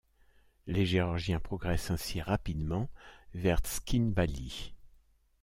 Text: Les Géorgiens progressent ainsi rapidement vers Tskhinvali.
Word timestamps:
Les 0.65 0.87
Géorgiens 0.87 1.39
progressent 1.39 1.91
ainsi 1.91 2.21
rapidement 2.21 2.89
vers 3.35 3.59
Tskhinvali. 3.61 4.73